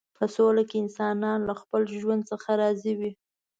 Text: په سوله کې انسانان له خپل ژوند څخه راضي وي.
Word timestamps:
په 0.17 0.25
سوله 0.35 0.61
کې 0.69 0.77
انسانان 0.83 1.39
له 1.49 1.53
خپل 1.61 1.81
ژوند 2.01 2.21
څخه 2.31 2.49
راضي 2.61 2.93
وي. 2.99 3.11